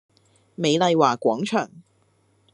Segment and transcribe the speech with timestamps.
[0.55, 1.69] 美麗華廣場